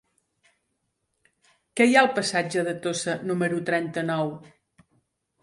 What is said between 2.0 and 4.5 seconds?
al passatge de Tossa número trenta-nou?